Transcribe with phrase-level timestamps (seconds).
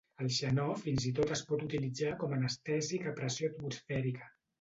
[0.23, 4.31] El xenó fins i tot es pot utilitzar com a anestèsic a pressió atmosfèrica.